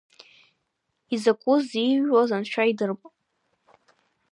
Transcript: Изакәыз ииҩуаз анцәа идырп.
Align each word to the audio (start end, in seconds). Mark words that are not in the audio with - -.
Изакәыз 1.13 1.67
ииҩуаз 1.83 2.29
анцәа 2.35 2.63
идырп. 2.71 3.01